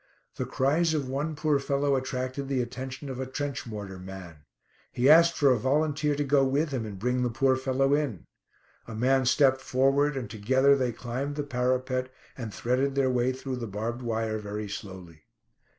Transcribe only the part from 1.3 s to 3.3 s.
poor fellow attracted the attention of a